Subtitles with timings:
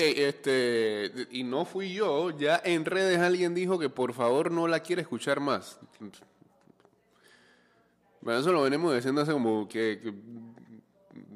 [0.00, 4.66] Ey, este, y no fui yo, ya en redes alguien dijo que por favor no
[4.66, 5.78] la quiere escuchar más.
[8.22, 10.14] Bueno, eso lo venimos diciendo hace como que, que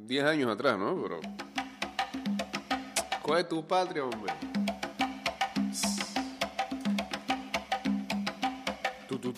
[0.07, 0.99] 10 años atrás, ¿no?
[1.03, 1.21] Pero.
[3.23, 4.33] ¿Cuál tu patria, hombre?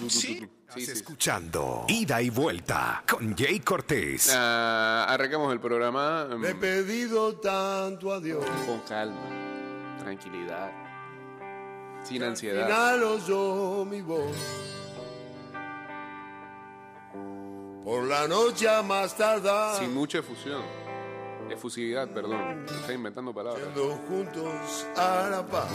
[0.09, 0.49] Sí.
[0.77, 4.33] escuchando Ida y Vuelta con Jay Cortés.
[4.35, 8.45] Ah, arrancamos el programa mm, Le he pedido tanto a Dios.
[8.67, 9.17] con calma,
[10.01, 10.71] tranquilidad,
[12.05, 12.67] sin Al ansiedad.
[12.67, 14.37] final oyó mi voz.
[17.85, 19.79] Por la noche a más tardar.
[19.79, 20.63] Sin mucha efusión.
[21.49, 22.67] Efusividad, perdón.
[22.69, 23.63] Estoy inventando palabras.
[23.65, 25.69] Yendo juntos a la paz.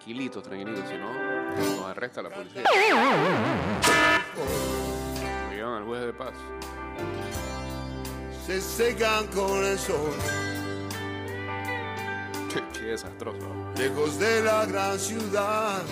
[0.00, 2.62] Tranquilitos, tranquilitos, si no, nos arresta la policía.
[5.44, 6.32] Nos llevan al juez de paz.
[8.46, 10.14] Se secan con el sol.
[12.50, 13.46] Qué, qué desastroso.
[13.76, 15.82] Lejos de la gran ciudad.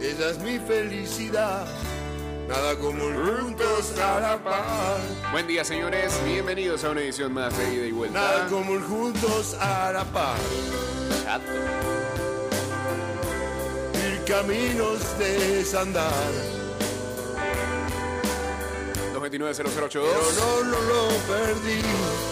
[0.00, 1.64] Esa es mi felicidad.
[2.48, 5.00] Nada como el juntos a la paz.
[5.30, 6.20] Buen día, señores.
[6.24, 8.18] Bienvenidos a una edición más de Ida y Vuelta.
[8.18, 10.40] Nada como el juntos a la paz.
[11.22, 11.95] Chato.
[14.26, 16.12] Caminos de desandar.
[19.14, 19.88] 229-0082.
[19.92, 21.80] Pero no, no lo perdí.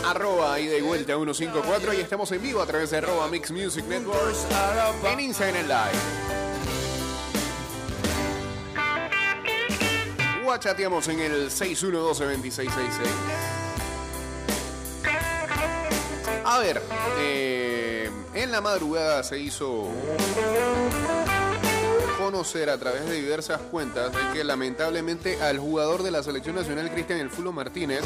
[0.04, 1.94] Arroba Ida y Vuelta 154.
[1.94, 4.34] Y estamos en vivo a través de arroba Mix Music Network.
[5.04, 6.00] En Instagram Live.
[10.46, 12.90] O chateamos en el 612-2666.
[16.44, 16.82] A ver,
[17.18, 19.88] eh, en la madrugada se hizo
[22.24, 26.90] conocer a través de diversas cuentas de que lamentablemente al jugador de la selección nacional
[26.90, 28.00] Cristian El Fulo Martínez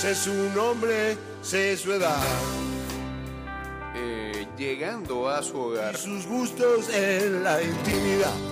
[0.00, 2.20] Sé su nombre, sé su edad.
[3.94, 8.51] eh, llegando a su hogar Y sus gustos en la intimidad.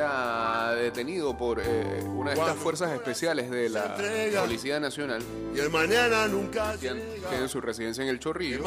[0.00, 3.96] Era detenido por eh, una de estas fuerzas especiales de la
[4.40, 5.22] Policía Nacional.
[5.54, 8.62] Y el mañana nunca tienen su residencia en el ¿Qué Chorrillo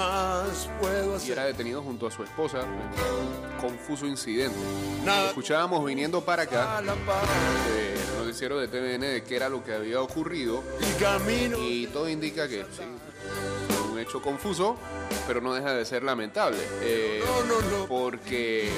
[1.26, 2.60] y era detenido junto a su esposa.
[3.60, 4.56] Confuso incidente.
[5.28, 10.02] Escuchábamos viniendo para acá eh, el noticiero de TVN de qué era lo que había
[10.02, 10.64] ocurrido
[11.60, 12.84] Y todo indica que sí,
[13.70, 14.76] fue un hecho confuso,
[15.28, 16.58] pero no deja de ser lamentable.
[16.82, 17.86] eh, No, no, no.
[17.88, 18.70] Porque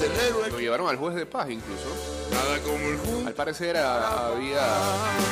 [0.00, 0.50] Es el héroe.
[0.50, 1.88] lo llevaron al juez de paz incluso.
[2.30, 3.26] Nada como el juntos.
[3.26, 4.60] Al parecer a- había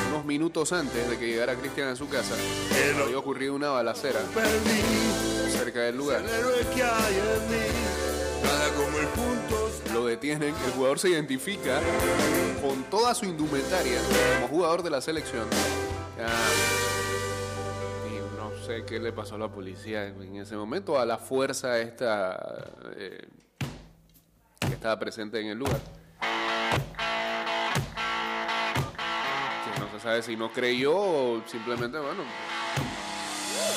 [0.09, 2.35] unos minutos antes de que llegara Cristian a su casa,
[3.03, 5.51] había ocurrido una balacera Perdí.
[5.51, 6.21] cerca del lugar.
[6.21, 7.65] El héroe que hay en mí.
[8.43, 9.93] Nada como el juntos.
[9.93, 11.79] Lo detienen, el jugador se identifica
[12.61, 13.99] con toda su indumentaria
[14.35, 15.47] como jugador de la selección.
[16.21, 16.27] Ah,
[18.07, 21.79] y no sé qué le pasó a la policía en ese momento, a la fuerza
[21.79, 22.37] esta
[22.97, 23.25] eh,
[24.79, 25.77] estaba presente en el lugar.
[29.77, 32.23] No se sabe si no creyó o simplemente, bueno,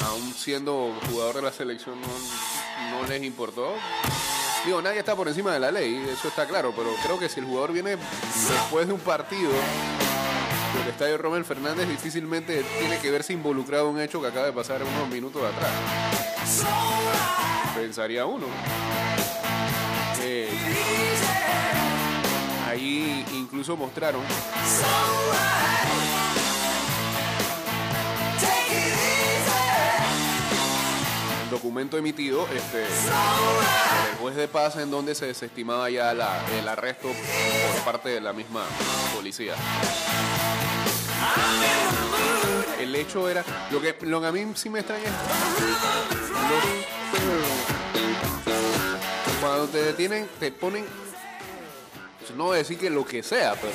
[0.06, 2.06] aún siendo jugador de la selección no,
[3.00, 3.74] no les importó.
[4.64, 7.40] Digo, nadie está por encima de la ley, eso está claro, pero creo que si
[7.40, 13.32] el jugador viene después de un partido del estadio Romel Fernández, difícilmente tiene que verse
[13.32, 16.64] involucrado en un hecho que acaba de pasar unos minutos atrás.
[17.74, 18.46] Pensaría uno.
[22.68, 24.22] Ahí incluso mostraron
[31.44, 36.40] el documento emitido este, por el juez de paz en donde se desestimaba ya la-
[36.58, 38.62] el arresto por parte de la misma
[39.14, 39.54] policía.
[42.80, 46.71] El hecho era, lo que, lo que a mí sí me extraña es
[49.72, 50.84] te detienen, te ponen,
[52.18, 53.74] pues, no voy a decir que lo que sea, pero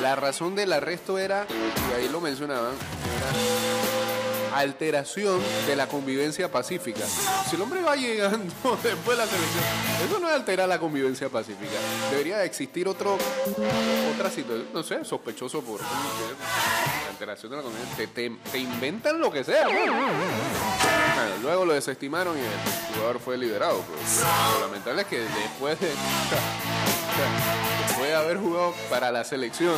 [0.00, 1.46] la razón del arresto era,
[1.90, 2.72] y ahí lo mencionaban,
[3.16, 7.04] era alteración de la convivencia pacífica.
[7.48, 9.64] Si el hombre va llegando después de la selección,
[10.06, 11.76] eso no es alterar la convivencia pacífica.
[12.10, 13.18] Debería existir otro,
[14.14, 15.80] otra situación, no sé, sospechoso por
[17.18, 17.96] de la convivencia.
[17.96, 19.64] Te, te- te inventan lo que sea.
[19.64, 19.90] pues.
[19.90, 23.80] Bueno, luego lo desestimaron y el jugador fue liberado.
[23.82, 24.22] pues.
[24.54, 25.88] Lo lamentable es que después de,
[27.88, 29.74] después de haber jugado para la selección,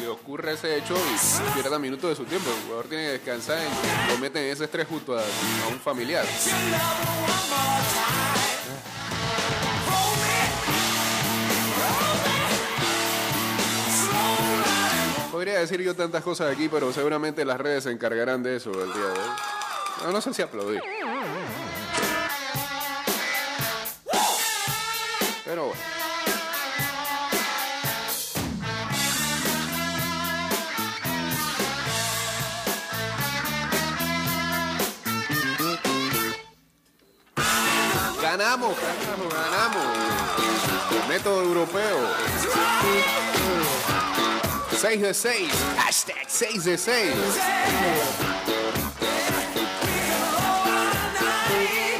[0.00, 2.50] le ocurre ese hecho y pierda minutos de su tiempo.
[2.50, 5.22] El jugador tiene que descansar y lo meten en ese estrés junto a
[5.70, 6.24] un familiar.
[15.32, 18.92] Podría decir yo tantas cosas aquí, pero seguramente las redes se encargarán de eso el
[18.92, 20.12] día de hoy.
[20.12, 20.82] No, sé si aplaudir.
[25.46, 25.80] Pero bueno.
[38.20, 41.08] Ganamos, ganamos, ganamos.
[41.08, 41.96] Método europeo.
[44.82, 45.48] 6 de 6.
[45.78, 47.12] Hashtag 6 de 6.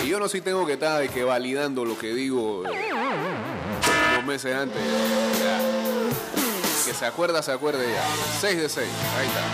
[0.02, 2.92] Y yo no sí tengo que estar de que validando lo que digo eh,
[4.14, 4.82] unos meses antes.
[5.38, 5.60] Ya.
[6.84, 8.04] Que se acuerda, se acuerde ya.
[8.40, 8.88] 6 de 6.
[9.16, 9.44] Ahí está.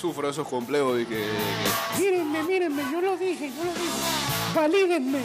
[0.00, 1.24] Sufro esos complejos de que
[2.00, 4.31] Mírenme, mírenme, yo lo dije, yo lo dije.
[4.54, 5.20] Valídenme.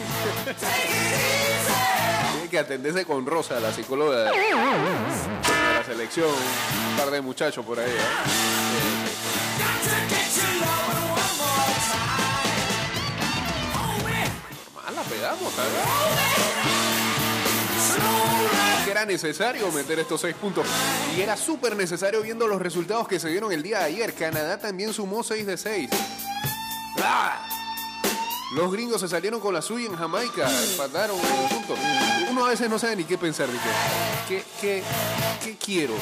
[2.32, 6.28] Tiene que atenderse con Rosa, la psicóloga de, la selección.
[6.28, 7.90] Un par de muchachos por ahí.
[7.90, 7.98] ¿eh?
[14.74, 15.52] Normal, la pegamos,
[18.90, 20.66] era necesario meter estos seis puntos.
[21.16, 24.14] Y era súper necesario viendo los resultados que se dieron el día de ayer.
[24.14, 25.90] Canadá también sumó 6 de 6.
[27.02, 27.47] ¡Ah!
[28.52, 31.74] Los gringos se salieron con la suya en Jamaica, empataron el punto.
[32.30, 33.68] Uno a veces no sabe ni qué pensar, dice,
[34.26, 34.82] ¿qué, qué,
[35.44, 35.92] qué quiero?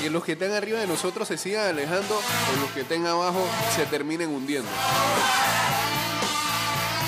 [0.00, 3.44] Que los que están arriba de nosotros se sigan alejando o los que estén abajo
[3.74, 4.68] se terminen hundiendo.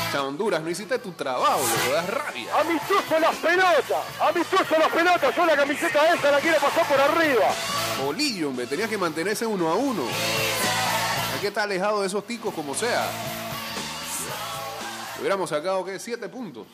[0.09, 2.59] O sea, Honduras, no hiciste tu trabajo, le das rabia.
[2.59, 7.47] Amistoso las pelotas, amistoso las pelotas, yo la camiseta esa la quiero pasar por arriba.
[8.05, 10.03] Bolillo, hombre, tenías que mantenerse uno a uno.
[11.33, 13.09] Hay que estar alejado de esos ticos como sea.
[15.23, 16.01] Hubiéramos sacado, ¿qué?
[16.01, 16.67] Siete puntos.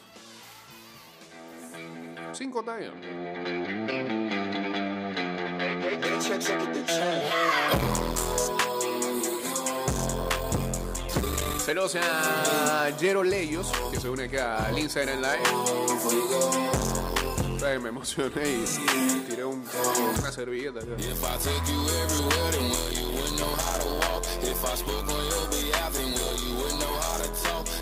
[2.32, 4.08] Cinco bien.
[11.64, 15.42] Saludos a Jero Leyos, que se une acá al Instagram Live.
[17.80, 19.62] Me emocioné y tiré un-
[20.18, 20.80] una servilleta.
[20.80, 20.94] acá.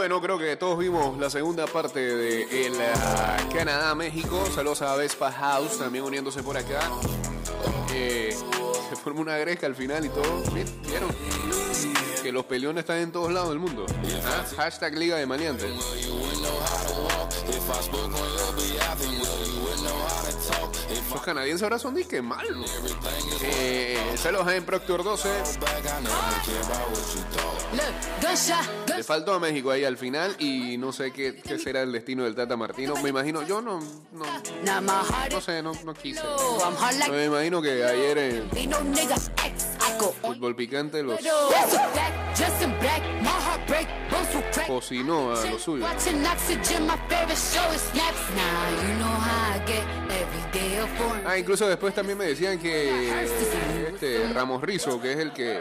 [0.00, 4.46] bueno, creo que todos vimos la segunda parte de el ah, Canadá-México.
[4.46, 6.80] Saludos a Vespa House también uniéndose por acá.
[7.92, 8.34] Eh,
[8.88, 10.42] se forma una gresca al final y todo.
[10.54, 11.10] ¿Vieron?
[12.22, 13.84] Que los peleones están en todos lados del mundo.
[14.24, 15.70] Ah, Hashtag Liga de Maleantes.
[21.12, 22.70] Los canadienses ahora son disque malos.
[23.42, 25.28] Eh, saludos a en Proctor 12.
[29.00, 32.24] Le faltó a México ahí al final y no sé qué, qué será el destino
[32.24, 32.92] del Tata Martino.
[33.02, 33.80] Me imagino, yo no,
[34.12, 34.26] no,
[35.30, 36.20] no sé, no, no quise.
[37.10, 38.50] Me imagino que ayer en
[40.20, 41.18] Fútbol Picante los
[44.66, 45.86] cocinó a lo suyo.
[51.24, 53.24] Ah, incluso después también me decían que
[53.88, 55.58] este Ramos Rizo, que es el que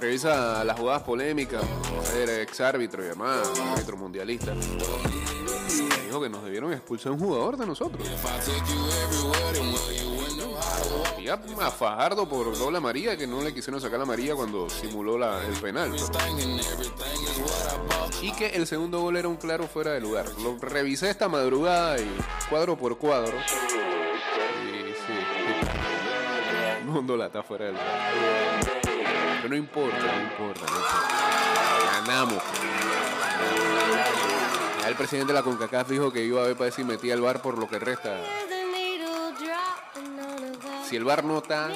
[0.00, 1.62] revisa las jugadas polémicas,
[2.16, 4.52] era ex árbitro y demás, árbitro mundialista.
[4.54, 8.02] Dijo que nos debieron expulsar un jugador de nosotros.
[11.18, 14.68] Y a, a Fajardo por doble amarilla, que no le quisieron sacar la amarilla cuando
[14.70, 15.94] simuló la- el penal.
[18.22, 20.26] Y que el segundo gol era un claro fuera de lugar.
[20.42, 22.10] Lo revisé esta madrugada y
[22.48, 23.36] cuadro por cuadro.
[24.64, 25.12] Y sí.
[26.86, 28.79] Mundo está fuera del lugar.
[29.40, 31.08] Pero no importa, no importa, no importa.
[31.94, 32.42] Ganamos.
[34.82, 37.22] Ya el presidente de la CONCACAF dijo que iba a ver para si metía el
[37.22, 38.20] bar por lo que resta.
[40.86, 41.70] Si el bar no está,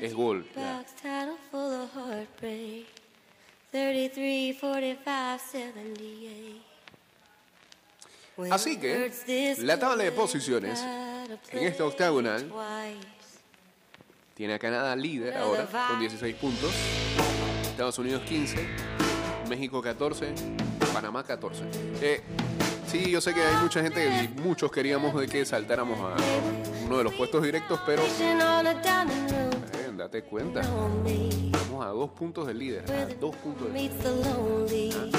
[0.00, 0.46] es gol.
[0.54, 0.84] ya.
[3.72, 6.66] 33, 45, 78.
[8.50, 10.80] Así que, la tabla de posiciones
[11.50, 12.52] en esta octagonal
[14.36, 16.70] tiene a Canadá líder ahora con 16 puntos.
[17.62, 18.68] Estados Unidos 15,
[19.48, 20.34] México 14,
[20.92, 21.62] Panamá 14.
[22.02, 22.20] Eh,
[22.86, 26.16] sí, yo sé que hay mucha gente y muchos queríamos de que saltáramos a
[26.84, 32.84] uno de los puestos directos, pero eh, date cuenta, estamos a dos puntos del líder,
[32.92, 35.12] a dos puntos del- the lonely.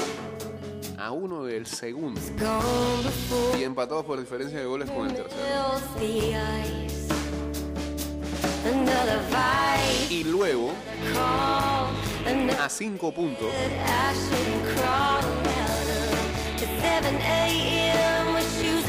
[1.00, 2.22] a uno del segundo
[3.60, 5.42] y empatados por diferencia de goles con el tercero.
[10.10, 10.74] Y luego,
[12.60, 13.50] a cinco puntos,
[16.82, 17.08] 7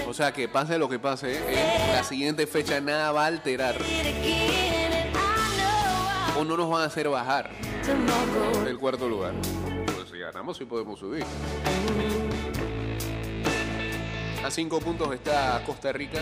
[0.08, 3.76] o sea que pase lo que pase, en la siguiente fecha nada va a alterar
[6.38, 7.50] o no nos van a hacer bajar
[8.64, 9.35] del cuarto lugar.
[9.94, 11.25] Pues si ganamos sí podemos subir.
[14.44, 16.20] A cinco puntos está Costa Rica,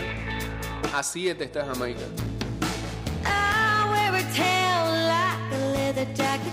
[0.93, 2.01] a siete está Jamaica.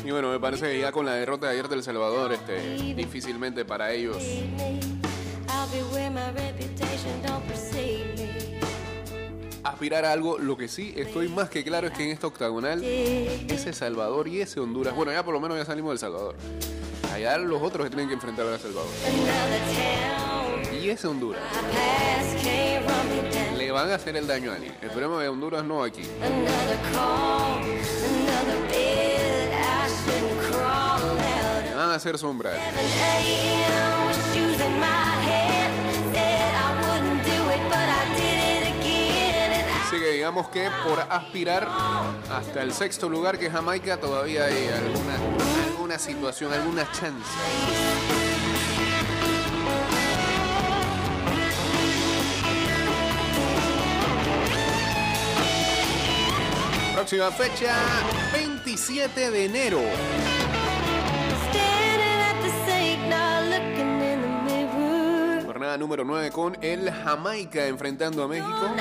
[0.04, 3.64] Y bueno, me parece que ya con la derrota de ayer del Salvador, este, difícilmente
[3.64, 4.18] para ellos
[9.64, 10.38] aspirar a algo.
[10.38, 14.40] Lo que sí estoy más que claro es que en esta octagonal, ese Salvador y
[14.40, 16.36] ese Honduras, bueno, ya por lo menos ya salimos del Salvador.
[17.12, 18.90] Allá los otros que tienen que enfrentar a El Salvador.
[20.90, 21.42] Ese Honduras
[23.56, 24.76] le van a hacer el daño a alguien.
[24.82, 26.02] Esperemos que Honduras no aquí.
[26.02, 26.10] Le
[31.74, 32.50] van a hacer sombra.
[32.50, 34.06] 7 a.m.
[34.06, 34.84] with shoes in my
[35.24, 35.70] head.
[36.12, 39.52] Said I wouldn't do it, but I did it again.
[39.52, 41.66] And I Así que digamos que por aspirar
[42.30, 45.14] hasta el sexto lugar que es Jamaica todavía hay alguna,
[45.66, 47.24] alguna situación, alguna chance.
[57.04, 57.76] Próxima fecha,
[58.32, 59.78] 27 de enero.
[65.44, 68.74] Jornada número 9 con el Jamaica enfrentando a México.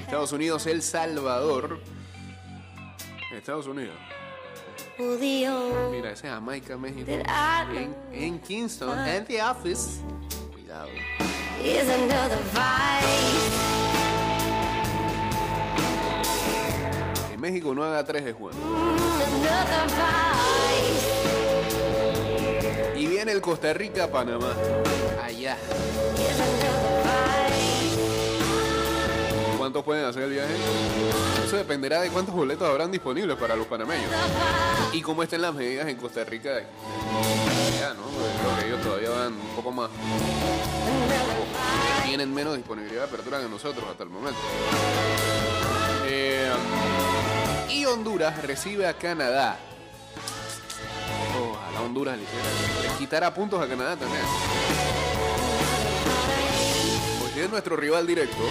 [0.00, 1.78] Estados Unidos, El Salvador.
[3.32, 3.94] Estados Unidos.
[5.92, 7.08] Mira, ese Jamaica, México.
[7.72, 10.00] En, en Kingston, en The Office.
[10.52, 10.88] Cuidado.
[17.42, 18.56] México no haga tres de vice.
[22.94, 24.54] Y viene el Costa Rica, Panamá.
[25.20, 25.56] Allá.
[29.58, 30.54] ¿Cuántos pueden hacer el viaje?
[31.44, 34.12] Eso dependerá de cuántos boletos habrán disponibles para los panameños.
[34.92, 36.60] Y cómo estén las medidas en Costa Rica.
[37.80, 38.04] Ya, ¿no?
[38.04, 39.90] Creo que ellos todavía van un poco más.
[42.04, 44.38] Tienen menos disponibilidad de apertura que nosotros hasta el momento.
[47.86, 49.56] Honduras recibe a Canadá.
[51.40, 54.22] Ojalá Honduras le, le quitara puntos a Canadá también.
[57.20, 58.42] Porque es nuestro rival directo.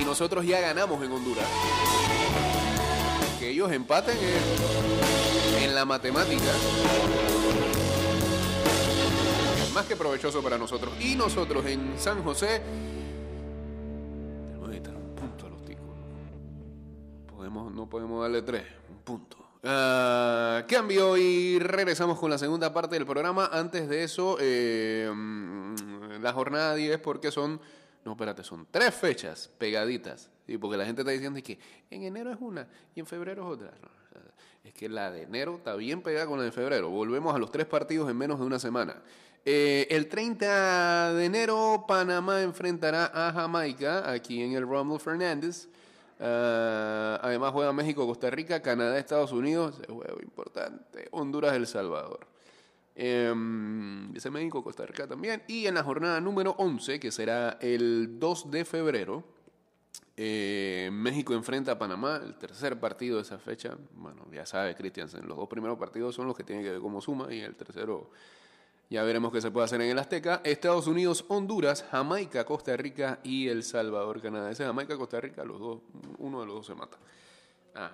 [0.00, 1.46] Y nosotros ya ganamos en Honduras.
[3.38, 6.52] Que ellos empaten en, en la matemática.
[9.74, 10.94] Más que provechoso para nosotros.
[11.00, 12.62] Y nosotros en San José.
[17.50, 19.36] No podemos darle tres, un punto.
[19.62, 23.50] Ah, cambio y regresamos con la segunda parte del programa.
[23.52, 27.60] Antes de eso, eh, mm, la jornada 10, porque son,
[28.04, 30.30] no, espérate, son tres fechas pegaditas.
[30.46, 30.58] ¿sí?
[30.58, 31.58] Porque la gente está diciendo que
[31.90, 33.72] en enero es una y en febrero es otra.
[34.62, 36.90] Es que la de enero está bien pegada con la de febrero.
[36.90, 38.96] Volvemos a los tres partidos en menos de una semana.
[39.44, 45.68] Eh, el 30 de enero, Panamá enfrentará a Jamaica aquí en el Rumble Fernández.
[46.18, 52.26] Ah, además juega México, Costa Rica, Canadá, Estados Unidos, ese juego importante, Honduras, El Salvador.
[52.94, 55.42] Em, ese México, Costa Rica también.
[55.46, 59.24] Y en la jornada número 11, que será el 2 de febrero,
[60.16, 63.76] eh, México enfrenta a Panamá, el tercer partido de esa fecha.
[63.92, 67.02] Bueno, ya sabe Christiansen, los dos primeros partidos son los que tienen que ver como
[67.02, 68.10] suma y el tercero
[68.88, 70.40] ya veremos qué se puede hacer en el Azteca.
[70.44, 74.50] Estados Unidos, Honduras, Jamaica, Costa Rica y El Salvador, Canadá.
[74.50, 75.78] Ese Jamaica, Costa Rica, los dos,
[76.18, 76.98] uno de los dos se mata.
[77.74, 77.90] Ah,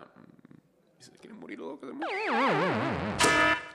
[0.99, 1.91] se quieren morir los dos.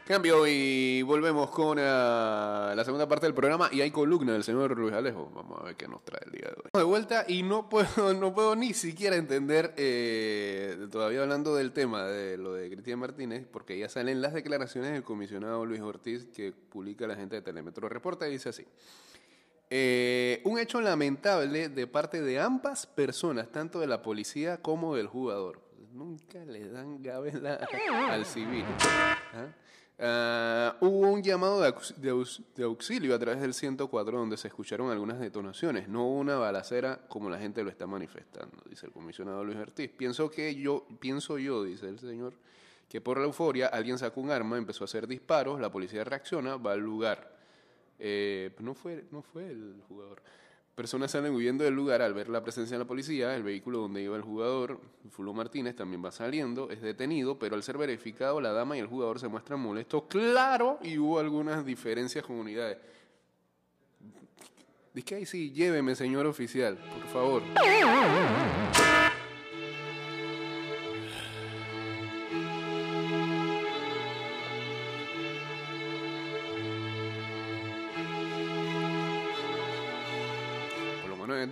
[0.08, 4.78] Cambio y volvemos con ah, la segunda parte del programa y hay columna del señor
[4.78, 5.30] Luis Alejo.
[5.36, 6.70] Vamos a ver qué nos trae el día de hoy.
[6.74, 12.06] De vuelta y no puedo, no puedo ni siquiera entender, eh, todavía hablando del tema
[12.06, 16.54] de lo de Cristian Martínez, porque ya salen las declaraciones del comisionado Luis Ortiz que
[16.54, 18.66] publica la gente de Telemetro Reporta y dice así.
[19.70, 25.08] Eh, un hecho lamentable de parte de ambas personas, tanto de la policía como del
[25.08, 25.60] jugador.
[25.92, 27.60] nunca le dan gabela
[28.10, 28.64] al civil.
[29.34, 29.48] ¿ah?
[30.00, 35.88] Ah, hubo un llamado de, auxilio a través del 104 donde se escucharon algunas detonaciones,
[35.90, 39.90] no una balacera como la gente lo está manifestando, dice el comisionado Luis Ortiz.
[39.90, 42.34] Pienso que yo, pienso yo, dice el señor,
[42.88, 46.58] que por la euforia alguien sacó un arma, empezó a hacer disparos, la policía reacciona,
[46.58, 47.36] va al lugar.
[47.98, 50.22] Eh, no, fue, no fue el jugador.
[50.78, 53.36] Personas salen huyendo del lugar al ver la presencia de la policía.
[53.36, 54.80] El vehículo donde iba el jugador,
[55.10, 56.70] Fulo Martínez, también va saliendo.
[56.70, 60.04] Es detenido, pero al ser verificado, la dama y el jugador se muestran molestos.
[60.08, 62.78] Claro, y hubo algunas diferencias con unidades.
[64.94, 67.42] Dice que ahí sí, lléveme, señor oficial, por favor.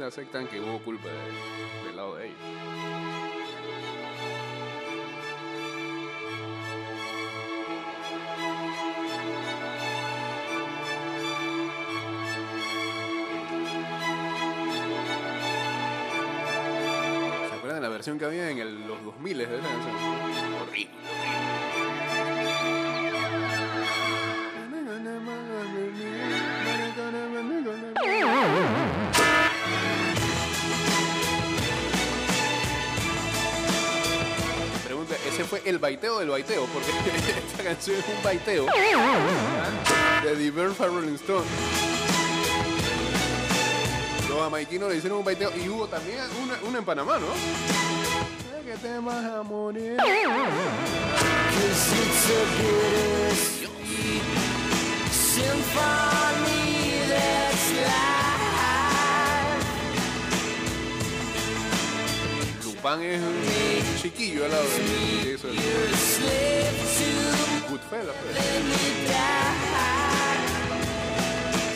[0.04, 2.38] Aceptan que hubo culpa de- del lado de ellos.
[17.50, 19.96] ¿Se acuerdan de la versión que había en los 2000 de esa canción?
[20.62, 20.90] Horrible.
[35.66, 36.92] El baiteo del baiteo, porque
[37.48, 40.52] esta canción es un baiteo de The
[40.88, 41.46] Rolling Stone.
[44.30, 46.20] Los jamaiquinos le hicieron un baiteo y hubo también
[46.64, 47.28] una, en Panamá, ¿no?
[62.86, 64.64] Lupán es un chiquillo al lado
[65.24, 65.48] de eso.
[67.68, 68.38] Goodfellas, pues.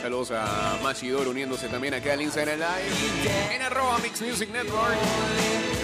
[0.04, 5.78] Saludos a Machidor uniéndose también acá al Instagram Live en arroba Mix Music Network.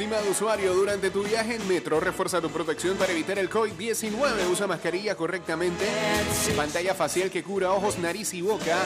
[0.00, 4.50] Estimado usuario, durante tu viaje en metro, refuerza tu protección para evitar el COVID-19.
[4.50, 5.84] Usa mascarilla correctamente,
[6.56, 8.78] pantalla facial que cura ojos, nariz y boca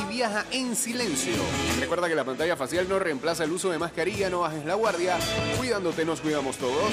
[0.00, 1.34] y viaja en silencio.
[1.78, 5.18] Recuerda que la pantalla facial no reemplaza el uso de mascarilla, no bajes la guardia.
[5.58, 6.90] Cuidándote, nos cuidamos todos.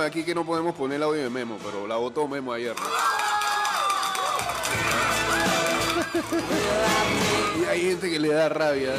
[0.00, 2.74] Lástima aquí que no podemos poner el audio de Memo, pero la votó Memo ayer.
[2.76, 2.82] ¿no?
[7.60, 8.94] y hay gente que le da rabia.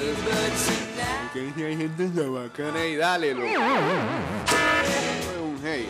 [1.33, 3.47] Porque hay gente en la bacana y dale, loco.
[5.43, 5.87] Un hey.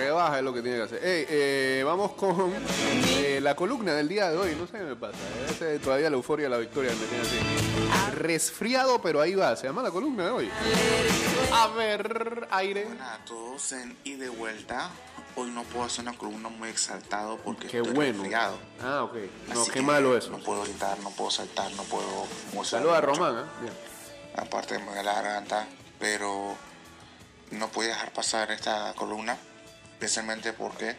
[0.00, 1.04] Rebaja es lo que tiene que hacer.
[1.04, 2.52] Ey, eh, vamos con
[3.18, 4.54] eh, la columna del día de hoy.
[4.58, 5.18] No sé qué me pasa.
[5.18, 5.46] eh.
[5.50, 8.16] Ese, todavía la euforia de la victoria me tiene así.
[8.16, 9.54] Resfriado, pero ahí va.
[9.56, 10.50] Se llama la columna de hoy.
[11.52, 12.84] A ver, aire.
[12.86, 14.90] Buenas a todos en y de vuelta.
[15.36, 18.12] Hoy no puedo hacer una columna muy exaltado porque Qué estoy bueno.
[18.14, 18.58] resfriado.
[18.82, 19.14] Ah, ok.
[19.54, 20.30] No, Así qué que malo eso.
[20.30, 23.00] No puedo gritar, no puedo saltar, no puedo mostrar Saluda a.
[23.02, 23.48] Román, ¿eh?
[23.60, 23.72] Bien.
[24.36, 25.66] Aparte de mover la garganta,
[25.98, 26.56] pero
[27.50, 29.36] no podía dejar pasar esta columna,
[30.00, 30.96] especialmente porque,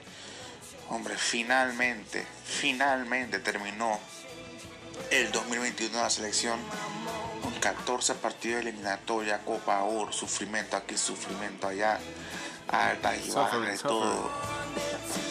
[0.90, 4.00] hombre, finalmente, finalmente terminó
[5.10, 6.60] el 2021 de la selección
[7.42, 12.00] con 14 partidos de eliminatoria, Copa Oro, sufrimiento aquí, sufrimiento allá,
[12.68, 14.32] altas y bajas de todo,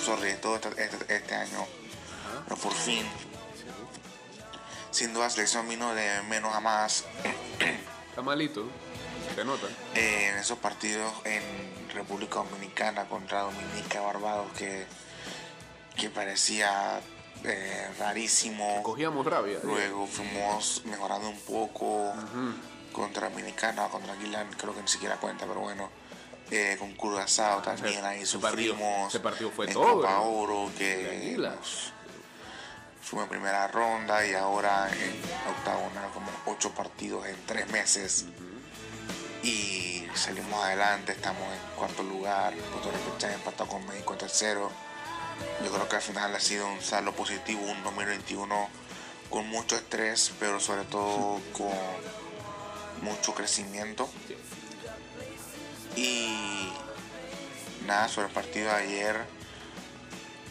[0.05, 1.65] sobre todo este, este- este año,
[2.49, 3.07] pero por fin,
[4.91, 7.05] sin duda la selección vino de menos a más.
[8.09, 8.69] Está malito.
[9.35, 9.67] Se nota.
[9.95, 11.43] eh, en esos partidos en
[11.95, 14.87] República Dominicana contra Dominica Barbados que,
[15.97, 17.01] que parecía
[17.45, 18.83] eh, rarísimo.
[18.83, 19.59] Cogíamos rabia.
[19.63, 22.13] Luego fuimos mejorando un poco
[22.93, 25.89] contra Dominicana, contra Aguilar, creo que ni siquiera cuenta, pero bueno.
[26.53, 29.09] Eh, con Curazao también ahí sufrimos.
[29.15, 30.19] ese partido fue en todo, Copa.
[30.23, 31.93] Oro, que nos-
[33.01, 38.25] fuimos en primera ronda y ahora en octagonal como ocho partidos en tres meses
[39.43, 44.71] y salimos adelante, estamos en cuarto lugar, Puerto Rico empatado con México tercero.
[45.65, 48.69] Yo creo que al final ha sido un saldo positivo, un 2021
[49.31, 51.73] con mucho estrés, pero sobre todo con
[53.03, 54.09] mucho crecimiento.
[55.97, 56.71] Y
[57.87, 59.17] nada, sobre el partido de ayer,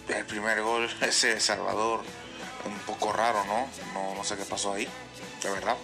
[0.08, 2.02] el primer gol, ese de Salvador,
[2.65, 3.67] un poco raro, ¿no?
[3.93, 4.88] No, no sé qué pasó ahí,
[5.43, 5.78] de verdad.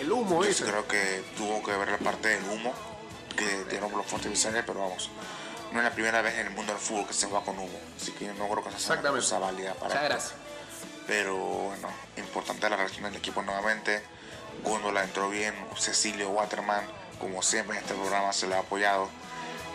[0.00, 2.72] El humo Yo sí creo que tuvo que ver la parte del humo
[3.36, 5.10] que dieron los fuertes Vicente, pero vamos,
[5.72, 7.78] no es la primera vez en el mundo del fútbol que se juega con humo,
[7.96, 9.20] así que no creo que esa sea una Exactamente.
[9.20, 10.34] cosa válida para gracias.
[11.06, 14.02] Pero bueno, importante la reacción del equipo nuevamente.
[14.64, 16.84] Góndola entró bien, Cecilio Waterman,
[17.20, 19.08] como siempre en este programa se le ha apoyado.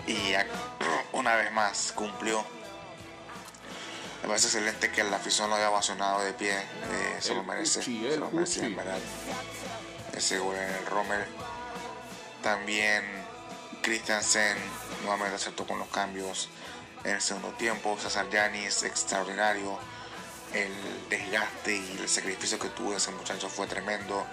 [0.07, 0.33] Y
[1.13, 2.43] una vez más cumplió.
[4.21, 6.51] Me parece excelente que la afición lo haya ovacionado de pie.
[6.57, 7.81] eh, se lo merece.
[7.81, 8.97] Se el lo merece, en verdad.
[10.15, 11.25] Ese gol en el Rommel.
[12.41, 13.03] También
[13.81, 14.57] Christiansen
[15.01, 16.49] nuevamente acertó con los cambios
[17.03, 17.97] en el segundo tiempo.
[17.99, 19.77] César Yanis, extraordinario.
[20.53, 20.71] El
[21.09, 24.25] desgaste y el sacrificio que tuvo ese muchacho fue tremendo.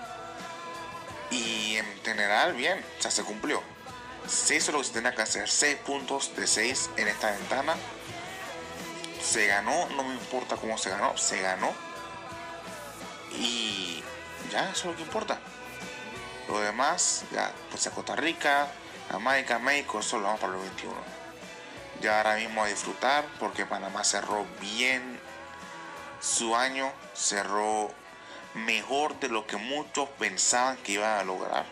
[1.31, 3.63] Y en general, bien, sea, se cumplió.
[4.29, 5.49] Se hizo lo que se tenía que hacer.
[5.49, 7.75] 6 puntos de 6 en esta ventana.
[9.23, 11.73] Se ganó, no me importa cómo se ganó, se ganó.
[13.33, 14.03] Y
[14.51, 15.41] ya, eso es lo que importa.
[16.51, 18.67] Lo demás, ya, pues a Costa Rica,
[19.09, 20.95] Jamaica, México, eso lo vamos para los 21.
[22.03, 25.21] Ya ahora mismo a disfrutar porque Panamá cerró bien
[26.21, 27.93] su año, cerró
[28.55, 31.67] mejor de lo que muchos pensaban que iban a lograr.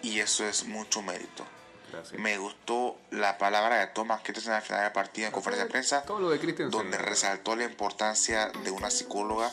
[0.00, 1.44] Y eso es mucho mérito.
[1.92, 2.18] Gracias.
[2.18, 5.70] Me gustó la palabra de Thomas que en al final del partido en conferencia de
[5.70, 6.70] prensa, Todo lo de Christensen.
[6.70, 9.50] donde resaltó la importancia de una psicóloga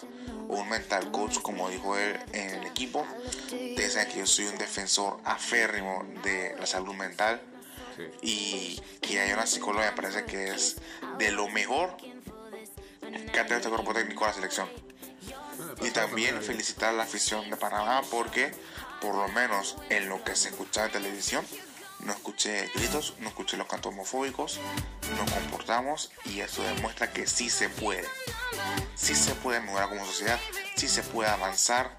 [0.48, 3.06] un mental coach, como dijo él en el equipo.
[3.46, 7.42] Ustedes saben que yo soy un defensor aférrimo de la salud mental
[7.96, 8.04] Sí.
[8.22, 10.76] y que haya una psicóloga me parece que es
[11.18, 14.70] de lo mejor que ha tenido este cuerpo técnico de la selección.
[15.82, 18.52] Y también felicitar a la afición de Panamá porque
[19.00, 21.46] por lo menos en lo que se escuchaba en televisión
[22.06, 24.60] no escuché gritos, no escuché los cantos homofóbicos,
[25.18, 28.08] nos comportamos y eso demuestra que sí se puede.
[28.96, 30.40] Sí se puede mejorar como sociedad,
[30.76, 31.98] sí se puede avanzar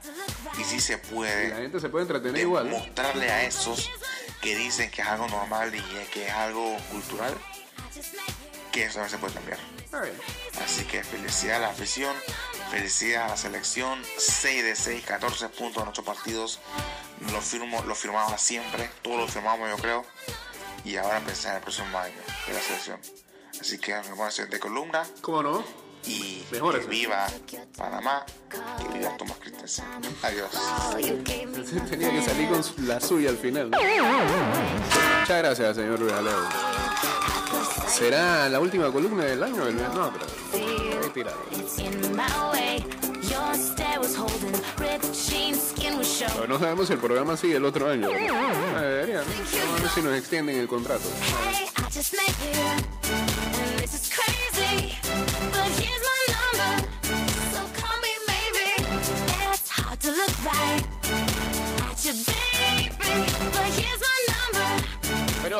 [0.59, 2.67] y sí se Y la puede gente se puede entretener igual.
[2.67, 2.71] ¿eh?
[2.71, 3.91] demostrarle a esos
[4.41, 5.81] que dicen que es algo normal y
[6.13, 7.35] que es algo cultural
[8.73, 9.59] que eso no se puede cambiar.
[10.63, 12.15] Así que felicidad a la afición,
[12.71, 16.61] felicidad a la selección, 6 de 6, 14 puntos en 8 partidos.
[17.33, 20.05] Lo, firmo, lo firmaba siempre, todos lo firmamos yo creo.
[20.85, 22.15] Y ahora pensar en el próximo año
[22.47, 23.01] de la selección.
[23.61, 25.65] Así que la siguiente columna ¿Cómo no?
[26.05, 27.27] y Mejor que viva
[27.77, 28.25] Panamá,
[28.79, 29.85] que viva Tomás Christensen.
[30.23, 30.51] Adiós.
[31.91, 33.71] Tenía que salir con la suya al final.
[33.71, 36.49] Muchas gracias, señor Realeo.
[37.89, 39.71] ¿Será la última columna del año?
[39.71, 41.13] No, pero.
[41.13, 41.39] Tirado.
[46.35, 48.09] Pero no sabemos si el programa sigue el otro año.
[48.09, 48.35] ¿no?
[48.35, 49.25] Vamos a ver
[49.95, 51.09] si nos extienden el contrato.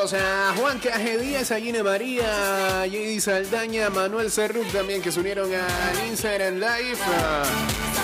[0.07, 6.07] Sea, Juan Caje Díaz, Aguina María, JD Saldaña, Manuel Cerruc también que se unieron al
[6.07, 6.97] Instagram Live.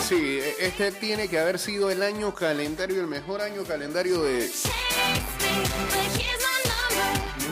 [0.06, 4.52] Sí, este tiene que haber sido el año calendario, el mejor año calendario de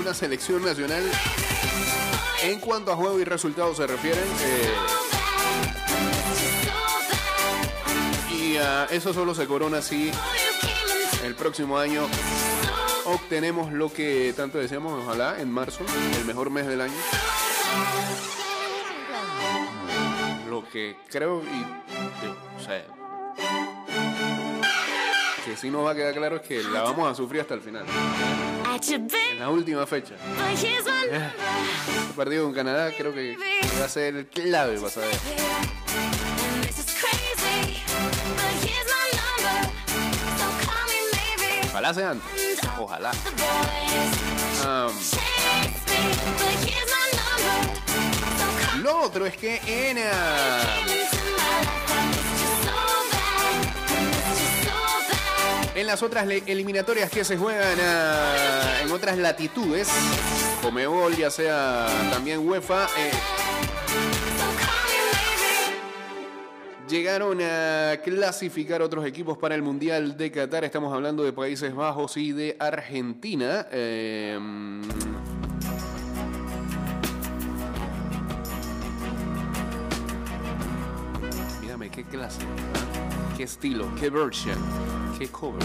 [0.02, 1.04] una selección nacional
[2.44, 4.26] en cuanto a juego y resultados se refieren.
[4.44, 4.74] eh,
[8.32, 8.58] y
[8.94, 10.12] eso solo se corona si
[11.24, 12.10] el próximo año
[13.06, 15.84] obtenemos lo que tanto deseamos, ojalá, en marzo,
[16.20, 16.94] el mejor mes del año.
[20.50, 21.66] Lo que creo y,
[22.58, 22.86] o sea,
[25.46, 27.62] que sí nos va a quedar claro es que la vamos a sufrir hasta el
[27.62, 27.86] final,
[28.92, 30.16] en la última fecha.
[30.52, 33.38] Este partido con Canadá creo que
[33.80, 35.10] va a ser clave para saber.
[41.70, 42.51] Ojalá sea antes,
[42.84, 43.12] ojalá.
[44.62, 44.92] Call
[48.82, 49.98] lo otro es que en...
[49.98, 51.02] bad.
[55.74, 59.88] En las otras eliminatorias que se juegan ah, en otras latitudes,
[60.62, 63.12] Comebol, ya sea también UEFA, eh,
[66.92, 70.66] llegaron a clasificar otros equipos para el Mundial de Qatar.
[70.66, 73.66] Estamos hablando de Países Bajos y de Argentina.
[73.72, 74.38] Eh,
[81.62, 83.36] mírame qué clase, ¿ah?
[83.38, 84.60] qué estilo, qué version,
[85.18, 85.64] Qué cover.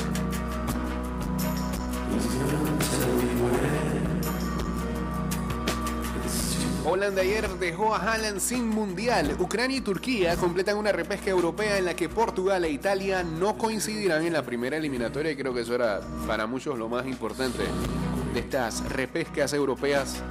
[6.88, 9.34] Holanda ayer dejó a Haaland sin mundial.
[9.40, 14.24] Ucrania y Turquía completan una repesca europea en la que Portugal e Italia no coincidirán
[14.24, 17.64] en la primera eliminatoria y creo que eso era para muchos lo más importante
[18.32, 20.22] de estas repescas europeas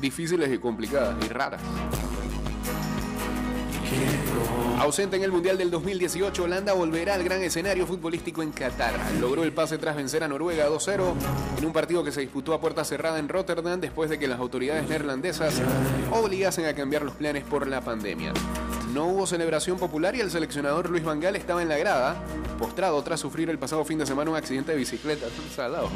[0.00, 1.60] difíciles y complicadas y raras.
[4.78, 8.94] Ausente en el Mundial del 2018, Holanda volverá al gran escenario futbolístico en Qatar.
[9.20, 11.14] Logró el pase tras vencer a Noruega 2-0
[11.58, 14.38] en un partido que se disputó a puerta cerrada en Rotterdam después de que las
[14.38, 15.60] autoridades neerlandesas
[16.12, 18.32] obligasen a cambiar los planes por la pandemia.
[18.96, 22.16] No hubo celebración popular y el seleccionador Luis Van Gaal estaba en la grada,
[22.58, 25.26] postrado tras sufrir el pasado fin de semana un accidente de bicicleta.
[25.54, 25.90] Salado.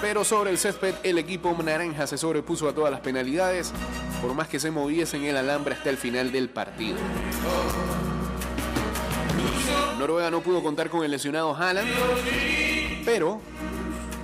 [0.00, 3.72] Pero sobre el césped, el equipo naranja se sobrepuso a todas las penalidades,
[4.22, 6.96] por más que se moviesen el alambre hasta el final del partido.
[9.98, 11.90] Noruega no pudo contar con el lesionado Haaland,
[13.04, 13.40] pero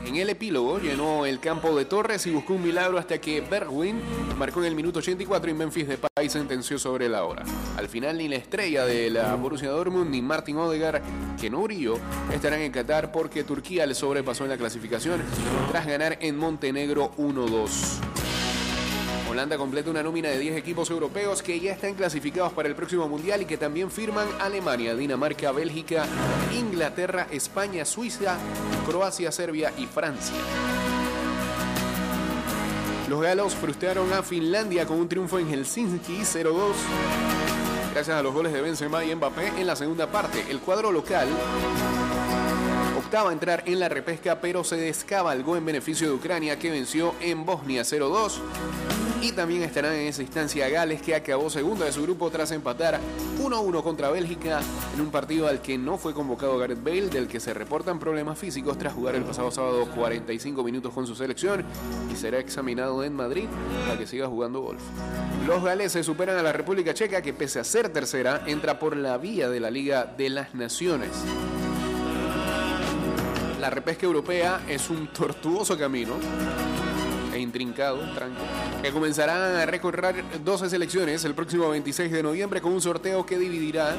[0.08, 4.00] en el epílogo llenó el campo de Torres y buscó un milagro hasta que Bergwijn
[4.38, 7.44] marcó en el minuto 84 y Memphis Depay sentenció sobre la hora.
[7.76, 11.02] Al final ni la estrella de la Borussia Dortmund ni Martin Odegaard,
[11.38, 11.98] que no brilló,
[12.32, 15.22] estarán en Qatar porque Turquía le sobrepasó en la clasificación
[15.70, 18.27] tras ganar en Montenegro 1-2.
[19.38, 23.08] Holanda completa una nómina de 10 equipos europeos que ya están clasificados para el próximo
[23.08, 26.06] Mundial y que también firman Alemania, Dinamarca, Bélgica,
[26.58, 28.36] Inglaterra, España, Suiza,
[28.84, 30.34] Croacia, Serbia y Francia.
[33.08, 36.72] Los galos frustraron a Finlandia con un triunfo en Helsinki 0-2.
[37.94, 41.28] Gracias a los goles de Benzema y Mbappé en la segunda parte, el cuadro local
[43.08, 47.14] optaba a entrar en la repesca, pero se descabalgó en beneficio de Ucrania, que venció
[47.22, 48.34] en Bosnia 0-2.
[49.22, 53.00] Y también estarán en esa instancia Gales, que acabó segunda de su grupo tras empatar
[53.40, 54.60] 1-1 contra Bélgica
[54.94, 58.38] en un partido al que no fue convocado Gareth Bale, del que se reportan problemas
[58.38, 61.64] físicos tras jugar el pasado sábado 45 minutos con su selección
[62.12, 63.46] y será examinado en Madrid
[63.86, 64.82] para que siga jugando golf.
[65.46, 69.16] Los galeses superan a la República Checa, que pese a ser tercera, entra por la
[69.16, 71.12] vía de la Liga de las Naciones.
[73.60, 76.14] La repesca europea es un tortuoso camino
[77.34, 78.46] e intrincado, tranquilo,
[78.82, 83.36] que comenzará a recorrer 12 selecciones el próximo 26 de noviembre con un sorteo que
[83.36, 83.96] dividirá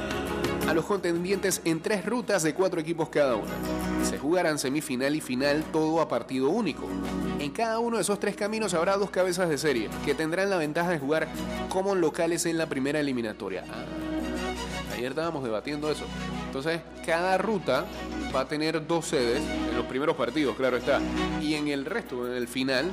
[0.66, 3.52] a los contendientes en tres rutas de cuatro equipos cada una.
[4.10, 6.88] Se jugarán semifinal y final todo a partido único.
[7.40, 10.58] En cada uno de esos tres caminos habrá dos cabezas de serie que tendrán la
[10.58, 11.28] ventaja de jugar
[11.68, 13.66] como locales en la primera eliminatoria.
[13.70, 16.06] Ah, ayer estábamos debatiendo eso.
[16.50, 17.86] Entonces, cada ruta
[18.36, 21.00] va a tener dos sedes en los primeros partidos, claro está.
[21.40, 22.90] Y en el resto, en el final,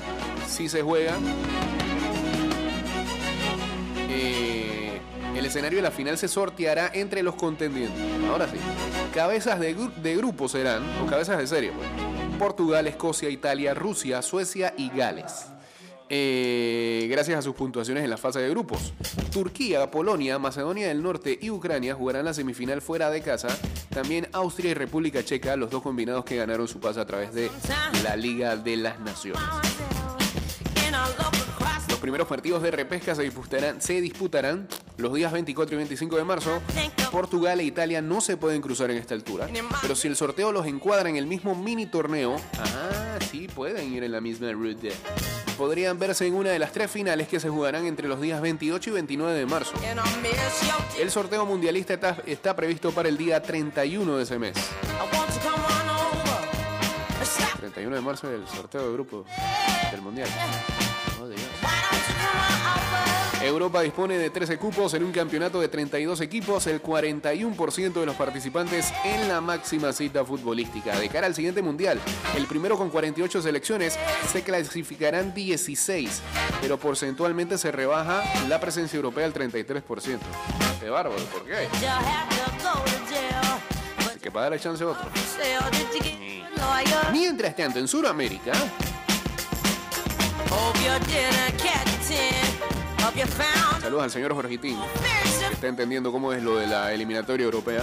[0.47, 1.15] si se juega.
[4.11, 5.01] eh,
[5.35, 7.99] el escenario de la final se sorteará entre los contendientes.
[8.31, 8.59] Ahora sí.
[9.15, 11.89] Cabezas de, de grupo serán, o cabezas de serie, pues.
[12.39, 15.47] Portugal, Escocia, Italia, Rusia, Suecia y Gales.
[16.09, 18.93] Eh, gracias a sus puntuaciones en la fase de grupos.
[19.33, 23.49] Turquía, Polonia, Macedonia del Norte y Ucrania jugarán la semifinal fuera de casa.
[23.91, 27.51] También Austria y República Checa, los dos combinados que ganaron su pase a través de
[28.05, 29.43] la Liga de las Naciones.
[31.89, 36.25] Los primeros partidos de repesca se disputarán, se disputarán los días 24 y 25 de
[36.25, 36.61] marzo.
[37.11, 39.49] Portugal e Italia no se pueden cruzar en esta altura.
[39.81, 44.05] Pero si el sorteo los encuadra en el mismo mini torneo, ah, sí pueden ir
[44.05, 44.89] en la misma ruta.
[45.57, 48.91] Podrían verse en una de las tres finales que se jugarán entre los días 28
[48.91, 49.73] y 29 de marzo.
[50.99, 54.55] El sorteo mundialista está, está previsto para el día 31 de ese mes.
[57.59, 59.25] 31 de marzo es el sorteo de grupo
[59.91, 60.29] del mundial.
[61.21, 61.56] Oh.
[63.47, 68.17] Europa dispone de 13 cupos en un campeonato de 32 equipos, el 41% de los
[68.17, 70.99] participantes en la máxima cita futbolística.
[70.99, 72.01] De cara al siguiente mundial,
[72.37, 73.99] el primero con 48 selecciones,
[74.33, 76.23] se clasificarán 16,
[76.61, 80.19] pero porcentualmente se rebaja la presencia europea al 33%.
[80.81, 81.69] Qué bárbaro, ¿por qué?
[84.11, 85.09] Hay que pagar la chance a otro.
[87.13, 88.53] Mientras tanto, en Sudamérica,
[93.81, 94.79] saludos al señor Jorgitín,
[95.49, 97.83] que está entendiendo cómo es lo de la eliminatoria europea.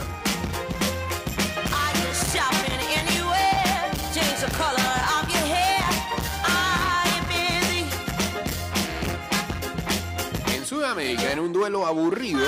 [10.54, 12.46] En Sudamérica, en un duelo aburrido,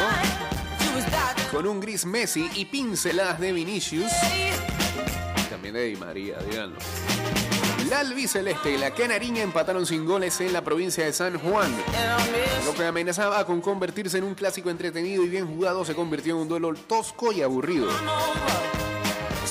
[1.51, 4.11] con un gris Messi y pinceladas de Vinicius,
[5.37, 6.77] y también de Di María, díganlo.
[7.89, 11.71] La albiceleste y la canariña empataron sin goles en la provincia de San Juan.
[12.65, 16.41] Lo que amenazaba con convertirse en un clásico entretenido y bien jugado se convirtió en
[16.41, 17.87] un duelo tosco y aburrido.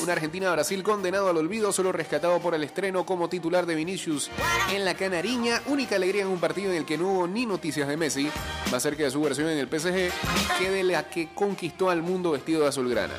[0.02, 4.30] Una Argentina-Brasil condenado al olvido, solo rescatado por el estreno como titular de Vinicius
[4.72, 5.62] en la Canariña.
[5.66, 8.28] Única alegría en un partido en el que no hubo ni noticias de Messi,
[8.72, 10.10] más cerca de su versión en el PSG,
[10.58, 13.14] que de la que conquistó al mundo vestido de azulgrana.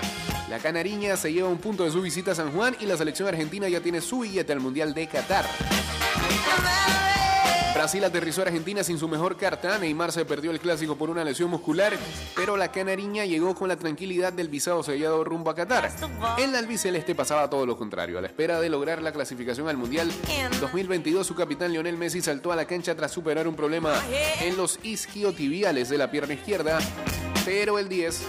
[0.49, 3.27] La Canariña se lleva un punto de su visita a San Juan y la selección
[3.27, 5.45] argentina ya tiene su billete al Mundial de Qatar.
[7.73, 9.77] Brasil aterrizó a Argentina sin su mejor carta.
[9.77, 11.93] Neymar se perdió el clásico por una lesión muscular,
[12.36, 15.91] pero la canariña llegó con la tranquilidad del visado sellado rumbo a Qatar.
[16.38, 18.17] En la albiceleste pasaba todo lo contrario.
[18.17, 20.10] A la espera de lograr la clasificación al Mundial
[20.62, 23.93] 2022, su capitán Lionel Messi saltó a la cancha tras superar un problema
[24.41, 26.79] en los isquiotibiales de la pierna izquierda,
[27.45, 28.21] pero el 10,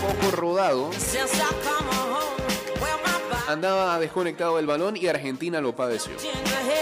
[0.00, 0.90] poco rodado,
[3.48, 6.12] andaba desconectado del balón y Argentina lo padeció.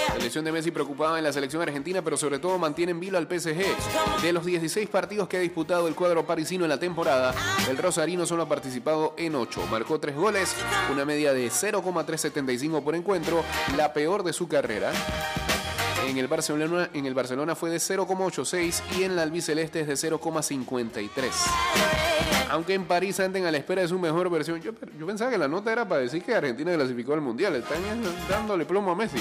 [0.08, 3.16] La lesión de Messi preocupaba en la selección argentina, pero sobre todo mantiene en vilo
[3.16, 4.22] al PSG.
[4.22, 7.32] De los 16 partidos que ha disputado el cuadro parisino en la temporada,
[7.70, 9.66] el Rosarino solo ha participado en 8.
[9.70, 10.54] Marcó 3 goles,
[10.92, 13.44] una media de 0,375 por encuentro,
[13.76, 14.92] la peor de su carrera.
[16.08, 21.30] En el, Barcelona, fue de 0,86 y en la albiceleste es de 0,53.
[22.50, 24.58] Aunque en París anden a la espera de su mejor versión.
[24.62, 27.56] Yo, yo pensaba que la nota era para decir que Argentina clasificó al Mundial.
[27.56, 27.80] Están
[28.28, 29.18] dándole plomo a Messi.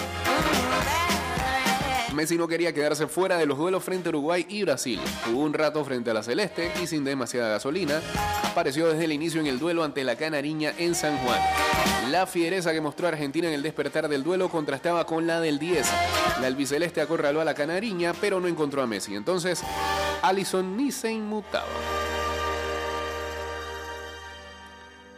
[2.13, 4.99] Messi no quería quedarse fuera de los duelos frente a Uruguay y Brasil.
[5.25, 8.01] Jugó un rato frente a la Celeste y sin demasiada gasolina,
[8.43, 11.39] apareció desde el inicio en el duelo ante la Canariña en San Juan.
[12.09, 15.85] La fiereza que mostró Argentina en el despertar del duelo contrastaba con la del 10.
[16.39, 19.15] La albiceleste acorraló a la Canariña, pero no encontró a Messi.
[19.15, 19.61] Entonces,
[20.21, 21.67] Allison ni se inmutaba.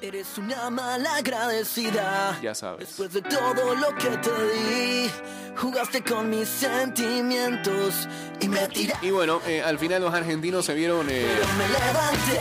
[0.01, 2.39] Eres una mala agradecida.
[2.41, 2.87] Ya sabes.
[2.87, 5.11] Después de todo lo que te di,
[5.57, 8.07] jugaste con mis sentimientos
[8.39, 9.05] y me tiraste.
[9.05, 12.39] Y bueno, eh, al final los argentinos se vieron eh, Pero me levanté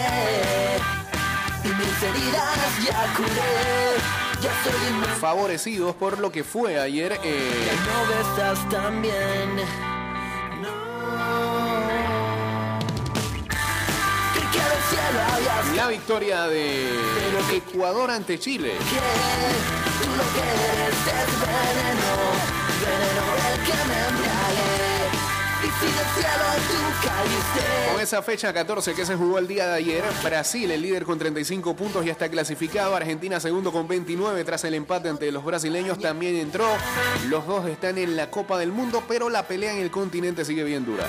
[1.64, 4.18] y mis heridas ya curé.
[5.18, 9.03] Favorecidos por lo que fue ayer eh, Ya no besas tan
[15.74, 16.88] la victoria de
[17.55, 18.72] Ecuador ante Chile.
[27.92, 31.18] Con esa fecha 14 que se jugó el día de ayer, Brasil, el líder con
[31.18, 32.96] 35 puntos, ya está clasificado.
[32.96, 36.66] Argentina, segundo con 29, tras el empate ante los brasileños, también entró.
[37.29, 40.64] Los dos están en la Copa del Mundo, pero la pelea en el continente sigue
[40.64, 41.07] bien dura.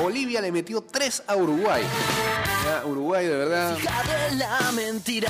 [0.00, 1.82] Bolivia le metió 3 a Uruguay.
[2.84, 3.76] Uruguay, de verdad,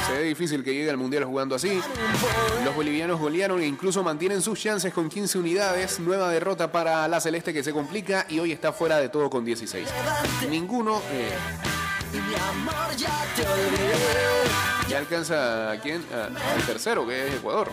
[0.07, 1.81] se ve difícil que llegue al Mundial jugando así.
[2.65, 6.01] Los bolivianos golearon e incluso mantienen sus chances con 15 unidades.
[6.01, 9.45] Nueva derrota para la Celeste que se complica y hoy está fuera de todo con
[9.45, 9.89] 16.
[10.49, 11.31] Ninguno eh,
[14.89, 16.03] ya alcanza a quién?
[16.13, 17.69] Al tercero, que es Ecuador.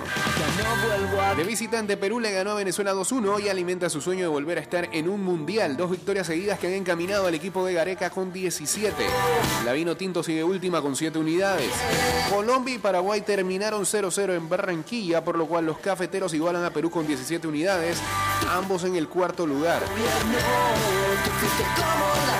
[1.37, 4.61] De visitante, Perú le ganó a Venezuela 2-1 y alimenta su sueño de volver a
[4.61, 5.77] estar en un mundial.
[5.77, 8.95] Dos victorias seguidas que han encaminado al equipo de Gareca con 17.
[9.63, 11.71] La Vino Tinto sigue última con 7 unidades.
[12.29, 16.89] Colombia y Paraguay terminaron 0-0 en Barranquilla, por lo cual los cafeteros igualan a Perú
[16.89, 17.97] con 17 unidades,
[18.51, 19.81] ambos en el cuarto lugar.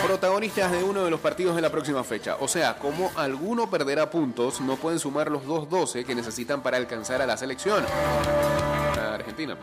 [0.06, 2.38] Protagonistas de uno de los partidos de la próxima fecha.
[2.40, 7.22] O sea, como alguno perderá puntos, no pueden sumar los 2-12 que necesitan para alcanzar
[7.22, 7.86] a la selección.
[9.14, 9.58] Argentina,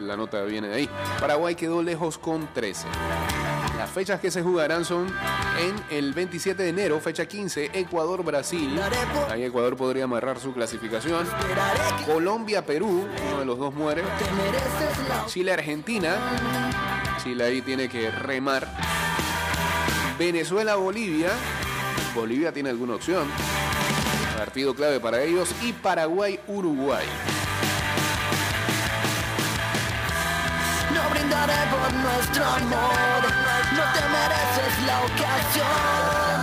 [0.00, 0.90] la nota viene de ahí.
[1.18, 2.86] Paraguay quedó lejos con 13.
[3.78, 5.08] Las fechas que se jugarán son
[5.58, 8.80] en el 27 de enero, fecha 15, Ecuador-Brasil.
[9.28, 11.26] Ahí Ecuador podría amarrar su clasificación.
[12.06, 14.02] Colombia-Perú, uno de los dos muere.
[15.26, 16.16] Chile-Argentina.
[17.22, 18.68] Chile ahí tiene que remar.
[20.18, 21.30] Venezuela-Bolivia.
[22.14, 23.26] Bolivia tiene alguna opción.
[24.42, 25.54] Partido clave para ellos.
[25.62, 27.04] Y Paraguay-Uruguay.
[30.92, 33.22] No brindaré por nuestro amor.
[33.72, 36.42] No te mereces la ocasión.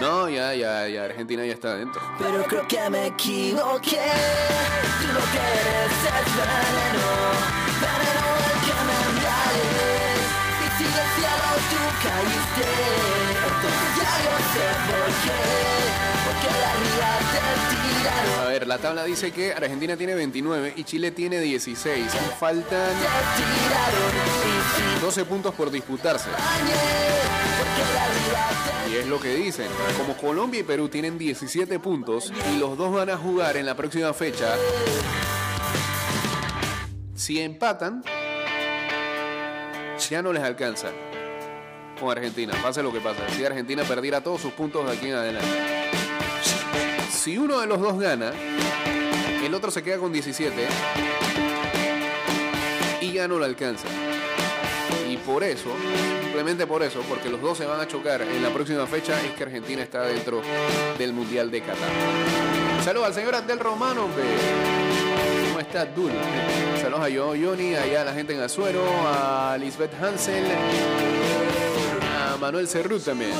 [0.00, 1.04] No, ya, ya, ya.
[1.04, 2.00] Argentina ya está adentro.
[2.18, 4.10] Pero creo que me equivoqué.
[5.02, 7.08] Tú lo que eres es veneno.
[7.78, 8.41] Veneno
[18.40, 22.06] A ver, la tabla dice que Argentina tiene 29 y Chile tiene 16.
[22.40, 24.12] Faltan Te tiraron.
[24.94, 26.28] Y si 12 puntos por disputarse.
[28.90, 29.68] Y es lo que dicen.
[29.96, 33.76] Como Colombia y Perú tienen 17 puntos y los dos van a jugar en la
[33.76, 34.56] próxima fecha,
[37.14, 38.02] si empatan,
[40.10, 40.90] ya no les alcanza
[42.10, 43.20] Argentina, pase lo que pase.
[43.36, 45.48] Si Argentina perdiera todos sus puntos de aquí en adelante.
[47.10, 48.32] Si uno de los dos gana,
[49.44, 50.66] el otro se queda con 17
[53.00, 53.86] y ya no lo alcanza.
[55.08, 55.68] Y por eso,
[56.22, 59.32] simplemente por eso, porque los dos se van a chocar en la próxima fecha, es
[59.32, 60.40] que Argentina está dentro
[60.98, 61.90] del Mundial de Qatar.
[62.82, 64.24] Saludos al señor Abdel Romano, hombre.
[65.48, 66.10] ¿Cómo está Dul?
[66.80, 70.44] Saludos a yo, Johnny, allá a la gente en Azuero, a Lisbeth Hansel,
[72.42, 73.30] Manuel Cerrut también.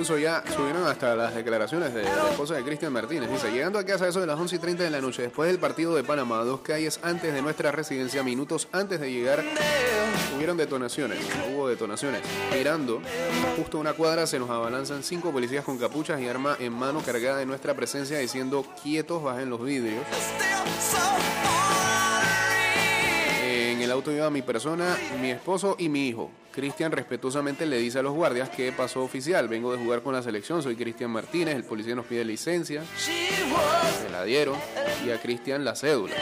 [0.00, 3.30] Incluso ya subieron hasta las declaraciones de la esposa de Cristian Martínez.
[3.30, 5.60] Dice, llegando a casa eso de las 11 y 30 de la noche, después del
[5.60, 9.44] partido de Panamá, dos calles antes de nuestra residencia, minutos antes de llegar,
[10.34, 11.18] hubieron detonaciones.
[11.52, 12.22] Hubo detonaciones.
[12.50, 13.02] Mirando,
[13.58, 17.36] justo una cuadra se nos abalanzan cinco policías con capuchas y arma en mano cargada
[17.36, 20.02] de nuestra presencia diciendo, quietos, bajen los vidrios.
[23.44, 26.30] En el auto iba mi persona, mi esposo y mi hijo.
[26.52, 29.48] Cristian respetuosamente le dice a los guardias que pasó oficial.
[29.48, 31.54] Vengo de jugar con la selección, soy Cristian Martínez.
[31.54, 34.56] El policía nos pide licencia, se la dieron
[35.06, 36.14] y a Cristian la cédula.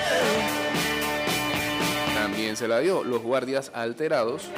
[2.15, 3.05] También se la dio.
[3.05, 4.51] Los guardias alterados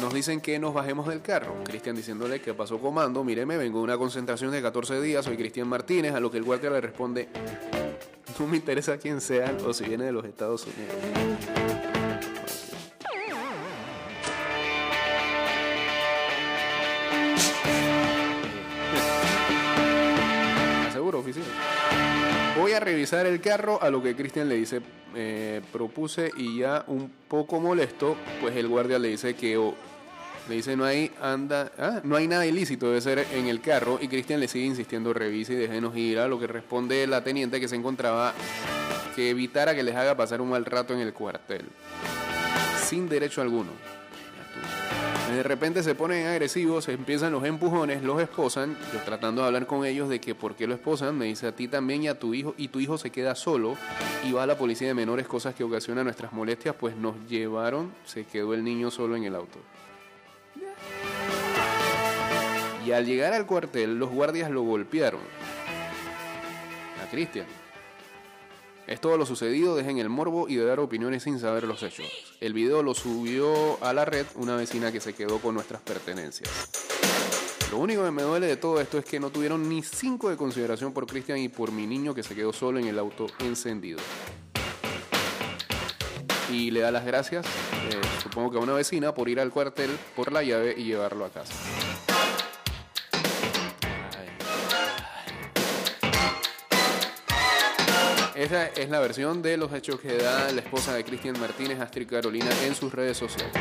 [0.00, 1.62] nos dicen que nos bajemos del carro.
[1.64, 5.68] Cristian diciéndole que pasó comando, míreme, vengo de una concentración de 14 días, soy Cristian
[5.68, 7.28] Martínez, a lo que el guardia le responde,
[8.38, 11.65] no me interesa quién sea o si viene de los Estados Unidos.
[22.58, 24.80] Voy a revisar el carro, a lo que Cristian le dice,
[25.14, 29.74] eh, propuse y ya un poco molesto, pues el guardia le dice que o-
[30.48, 33.98] le dice no hay anda, ah, no hay nada ilícito debe ser en el carro
[34.00, 37.58] y Cristian le sigue insistiendo revise y déjenos ir, a lo que responde la teniente
[37.60, 38.32] que se encontraba
[39.16, 41.66] que evitara que les haga pasar un mal rato en el cuartel,
[42.88, 43.70] sin derecho alguno.
[45.30, 48.76] De repente se ponen agresivos, empiezan los empujones, los esposan.
[48.92, 51.52] Yo tratando de hablar con ellos de que por qué lo esposan, me dice a
[51.52, 53.76] ti también y a tu hijo, y tu hijo se queda solo
[54.24, 57.92] y va a la policía de menores, cosas que ocasionan nuestras molestias, pues nos llevaron,
[58.04, 59.58] se quedó el niño solo en el auto.
[62.86, 65.20] Y al llegar al cuartel, los guardias lo golpearon.
[67.04, 67.46] A Cristian.
[68.86, 72.06] Es todo lo sucedido, dejen el morbo y de dar opiniones sin saber los hechos.
[72.40, 76.70] El video lo subió a la red una vecina que se quedó con nuestras pertenencias.
[77.72, 80.36] Lo único que me duele de todo esto es que no tuvieron ni cinco de
[80.36, 83.98] consideración por Cristian y por mi niño que se quedó solo en el auto encendido.
[86.52, 89.90] Y le da las gracias, eh, supongo que a una vecina, por ir al cuartel
[90.14, 91.52] por la llave y llevarlo a casa.
[98.46, 102.08] Esa es la versión de los hechos que da la esposa de Cristian Martínez, Astrid
[102.08, 103.52] Carolina, en sus redes sociales.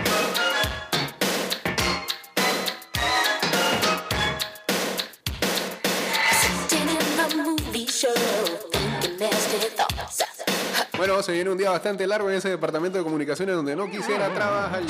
[10.95, 14.31] Bueno, se viene un día bastante largo en ese departamento de comunicaciones donde no quisiera
[14.35, 14.83] trabajar.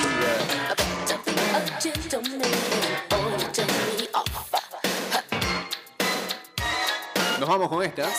[7.40, 8.10] Nos vamos con esta.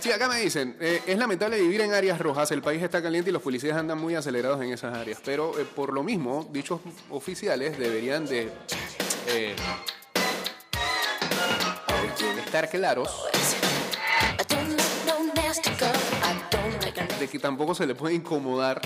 [0.00, 3.30] Sí, acá me dicen, eh, es lamentable vivir en áreas rojas, el país está caliente
[3.30, 6.80] y los policías andan muy acelerados en esas áreas, pero eh, por lo mismo, dichos
[7.10, 8.50] oficiales deberían de
[9.28, 9.56] eh,
[12.44, 13.08] estar claros
[17.18, 18.80] de que tampoco se le puede incomodar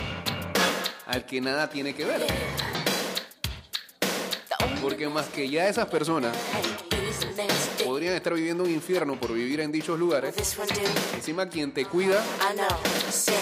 [1.07, 2.27] al que nada tiene que ver.
[4.83, 6.37] Porque más que ya esas personas.
[8.05, 10.35] Podrían estar viviendo un infierno por vivir en dichos lugares.
[11.15, 12.23] Encima quien te cuida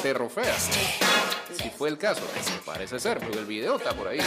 [0.03, 0.57] te rofea.
[0.57, 2.23] Si fue el caso,
[2.65, 4.21] parece ser, porque el video está por ahí.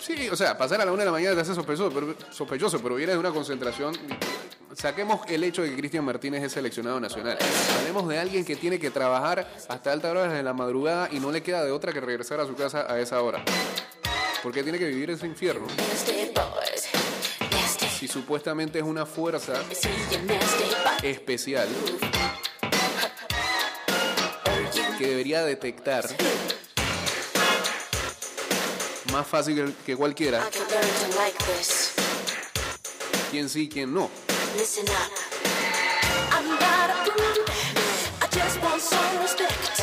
[0.00, 2.80] Sí, o sea, pasar a la una de la mañana te hace sospechoso, pero, sospechoso,
[2.82, 3.96] pero viene de una concentración.
[4.76, 7.38] Saquemos el hecho de que Cristian Martínez es seleccionado nacional.
[7.78, 11.30] Hablemos de alguien que tiene que trabajar hasta altas horas de la madrugada y no
[11.30, 13.42] le queda de otra que regresar a su casa a esa hora.
[14.42, 15.66] Porque tiene que vivir ese infierno.
[17.98, 19.54] Si supuestamente es una fuerza
[21.02, 21.68] especial
[24.98, 26.04] que debería detectar
[29.12, 30.42] más fácil que- cualquiera
[33.30, 34.10] quién sí, quién no.
[34.56, 35.10] Listen up.
[36.30, 37.44] I'm not a fool.
[38.22, 39.76] I just want some respect.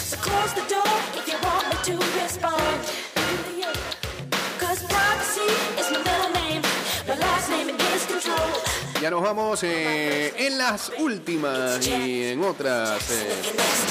[0.00, 2.80] So close the door if you want me to respond.
[4.58, 5.48] Cause privacy
[5.78, 6.62] is my middle name.
[7.06, 8.76] My last name is control.
[9.02, 13.34] Ya nos vamos eh, en las últimas y en otras eh,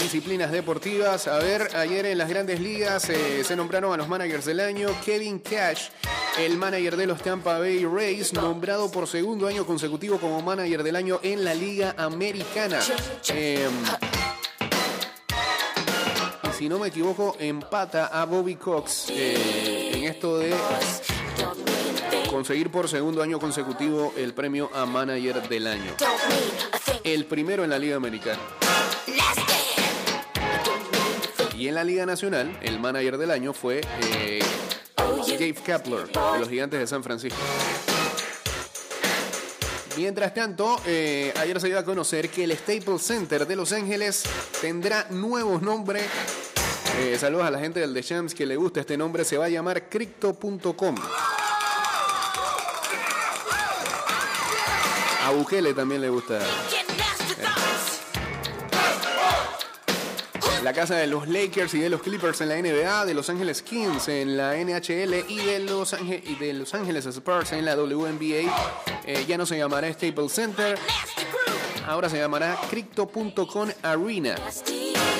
[0.01, 1.27] disciplinas deportivas.
[1.27, 4.89] A ver, ayer en las grandes ligas eh, se nombraron a los managers del año.
[5.05, 5.89] Kevin Cash,
[6.37, 10.95] el manager de los Tampa Bay Rays, nombrado por segundo año consecutivo como manager del
[10.95, 12.79] año en la Liga Americana.
[13.29, 13.69] Eh,
[16.43, 20.53] y si no me equivoco, empata a Bobby Cox eh, en esto de
[22.29, 25.93] conseguir por segundo año consecutivo el premio a manager del año.
[27.03, 28.39] El primero en la Liga Americana.
[31.57, 34.39] Y en la Liga Nacional, el manager del año fue eh,
[35.35, 37.39] Gabe Kapler, de los Gigantes de San Francisco.
[39.97, 44.23] Mientras tanto, eh, ayer se dio a conocer que el Staples Center de Los Ángeles
[44.59, 46.03] tendrá nuevos nombres.
[46.99, 49.23] Eh, saludos a la gente del The Shams que le gusta este nombre.
[49.23, 50.95] Se va a llamar Crypto.com.
[55.23, 56.39] A Bukele también le gusta.
[60.65, 63.61] La casa de los Lakers y de los Clippers en la NBA, de Los Ángeles
[63.61, 68.51] Kings en la NHL y de Los, Ángel- y de los Spurs en la WNBA
[69.05, 70.75] eh, ya no se llamará Staples Center,
[71.85, 74.37] ahora se llamará Crypto.com Arena.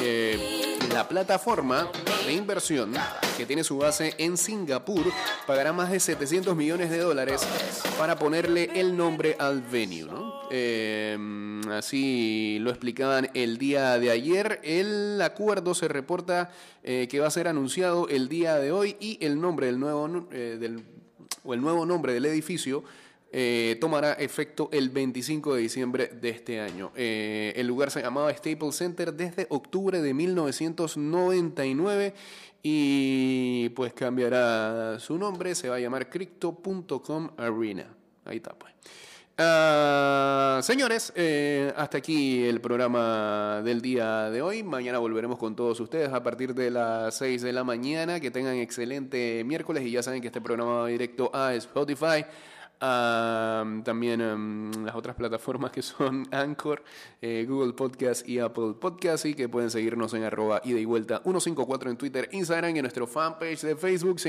[0.02, 1.92] Eh, la plataforma
[2.26, 2.96] de inversión
[3.38, 5.06] que tiene su base en Singapur
[5.46, 7.42] pagará más de 700 millones de dólares
[8.00, 10.06] para ponerle el nombre al venue.
[10.12, 10.25] ¿no?
[10.52, 11.18] Eh,
[11.72, 14.60] así lo explicaban el día de ayer.
[14.64, 16.52] El acuerdo se reporta
[16.84, 20.08] eh, que va a ser anunciado el día de hoy y el nombre del nuevo,
[20.08, 20.78] nu- eh,
[21.44, 22.84] o el nuevo nombre del edificio
[23.32, 26.92] eh, tomará efecto el 25 de diciembre de este año.
[26.96, 32.14] El lugar se llamaba Staples Center desde octubre de 1999
[32.64, 37.94] y pues cambiará su nombre, se va a llamar Crypto.com Arena.
[38.24, 38.74] Ahí está pues.
[39.38, 44.64] Ah, señores, eh, hasta aquí el programa del día de hoy.
[44.64, 48.22] Mañana volveremos con todos ustedes a partir de las 6 de la mañana.
[48.22, 52.26] Que tengan excelente miércoles y ya saben que este programa va directo a Spotify.
[52.80, 56.84] a, también em, las otras plataformas que son Anchor,
[57.22, 61.22] eh, Google Podcast y Apple Podcast y que pueden seguirnos en arroba ida y vuelta
[61.24, 64.20] 154 en Twitter, Instagram y en nuestro fanpage de Facebook.